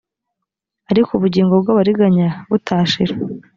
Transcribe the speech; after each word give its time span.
ariko 0.91 1.09
ubugingo 1.13 1.53
bw’abariganya 1.61 2.27
butashira 2.49 3.13